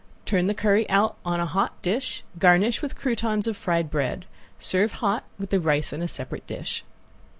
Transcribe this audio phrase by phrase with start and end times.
[0.25, 4.25] Turn the curry out on a hot dish, garnish with croutons of fried bread.
[4.57, 6.83] Serve hot, with the rice in separate dish.